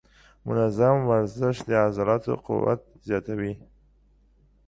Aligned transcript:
منظم 0.47 0.97
ورزش 1.09 1.55
د 1.69 1.69
عضلاتو 1.85 2.33
قوت 2.47 2.81
زیاتوي. 3.07 3.53